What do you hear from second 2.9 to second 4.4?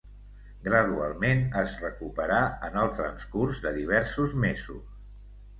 transcurs de diversos